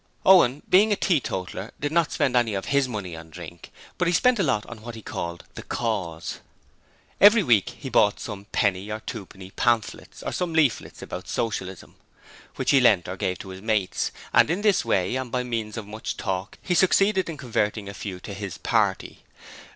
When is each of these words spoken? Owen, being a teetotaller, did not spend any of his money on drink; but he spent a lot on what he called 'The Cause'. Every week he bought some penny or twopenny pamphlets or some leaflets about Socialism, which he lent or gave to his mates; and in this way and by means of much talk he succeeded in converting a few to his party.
Owen, 0.25 0.63
being 0.67 0.91
a 0.91 0.95
teetotaller, 0.95 1.69
did 1.79 1.91
not 1.91 2.11
spend 2.11 2.35
any 2.35 2.55
of 2.55 2.65
his 2.73 2.87
money 2.87 3.15
on 3.15 3.29
drink; 3.29 3.71
but 3.99 4.07
he 4.07 4.11
spent 4.15 4.39
a 4.39 4.43
lot 4.43 4.65
on 4.65 4.81
what 4.81 4.95
he 4.95 5.01
called 5.03 5.43
'The 5.53 5.61
Cause'. 5.61 6.39
Every 7.21 7.43
week 7.43 7.75
he 7.77 7.87
bought 7.87 8.19
some 8.19 8.45
penny 8.45 8.89
or 8.89 9.01
twopenny 9.01 9.51
pamphlets 9.51 10.23
or 10.23 10.31
some 10.31 10.53
leaflets 10.55 11.03
about 11.03 11.27
Socialism, 11.27 11.97
which 12.55 12.71
he 12.71 12.81
lent 12.81 13.07
or 13.07 13.15
gave 13.15 13.37
to 13.37 13.49
his 13.49 13.61
mates; 13.61 14.11
and 14.33 14.49
in 14.49 14.61
this 14.61 14.83
way 14.83 15.15
and 15.17 15.31
by 15.31 15.43
means 15.43 15.77
of 15.77 15.85
much 15.85 16.17
talk 16.17 16.57
he 16.63 16.73
succeeded 16.73 17.29
in 17.29 17.37
converting 17.37 17.87
a 17.87 17.93
few 17.93 18.19
to 18.21 18.33
his 18.33 18.57
party. 18.57 19.19